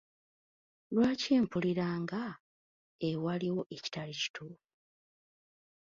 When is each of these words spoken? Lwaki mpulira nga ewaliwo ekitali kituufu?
Lwaki 0.93 1.31
mpulira 1.43 1.87
nga 2.01 2.23
ewaliwo 3.09 3.61
ekitali 3.75 4.13
kituufu? 4.21 4.65